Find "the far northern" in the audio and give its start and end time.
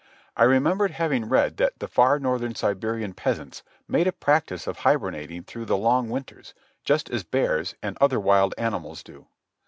1.77-2.55